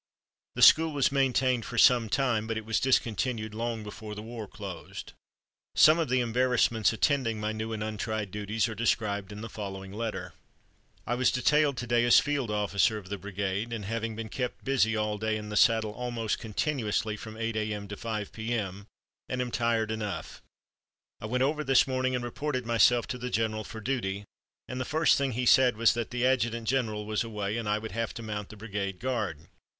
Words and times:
The 0.55 0.63
school 0.63 0.93
was 0.93 1.11
maintained 1.11 1.63
for 1.63 1.77
some 1.77 2.09
time, 2.09 2.47
but 2.47 2.57
it 2.57 2.65
was 2.65 2.79
discontinued 2.79 3.53
long 3.53 3.83
before 3.83 4.15
the 4.15 4.23
war 4.23 4.47
closed. 4.47 5.13
Some 5.75 5.99
of 5.99 6.09
the 6.09 6.21
embarrassments 6.21 6.91
attending 6.91 7.39
my 7.39 7.51
new 7.51 7.71
and 7.71 7.83
untried 7.83 8.31
duties 8.31 8.67
are 8.67 8.73
described 8.73 9.31
in 9.31 9.41
the 9.41 9.47
following 9.47 9.93
letter: 9.93 10.33
"I 11.05 11.13
was 11.13 11.31
detailed 11.31 11.77
to 11.77 11.85
day 11.85 12.03
as 12.03 12.19
field 12.19 12.49
officer 12.49 12.97
of 12.97 13.09
the 13.09 13.19
brigade, 13.19 13.71
and 13.71 13.85
have 13.85 14.01
been 14.01 14.27
kept 14.29 14.63
busy 14.65 14.95
all 14.95 15.19
day, 15.19 15.37
in 15.37 15.49
the 15.49 15.55
saddle 15.55 15.91
almost 15.91 16.39
continuously 16.39 17.15
from 17.15 17.37
8 17.37 17.55
A.M. 17.55 17.87
to 17.89 17.95
5 17.95 18.33
P.M., 18.33 18.87
and 19.29 19.39
am 19.39 19.51
tired 19.51 19.91
enough. 19.91 20.41
I 21.19 21.27
went 21.27 21.43
over 21.43 21.63
this 21.63 21.85
morning 21.85 22.15
and 22.15 22.23
reported 22.23 22.65
myself 22.65 23.05
to 23.09 23.19
the 23.19 23.29
general 23.29 23.63
for 23.63 23.79
duty, 23.81 24.25
and 24.67 24.81
the 24.81 24.83
first 24.83 25.15
thing 25.15 25.33
he 25.33 25.45
said 25.45 25.77
was 25.77 25.93
that 25.93 26.09
the 26.09 26.25
adjutant 26.25 26.67
general 26.67 27.05
was 27.05 27.23
away 27.23 27.55
and 27.55 27.69
I 27.69 27.77
would 27.77 27.91
have 27.91 28.15
to 28.15 28.23
mount 28.23 28.49
the 28.49 28.57
brigade 28.57 28.97
guard. 28.97 29.41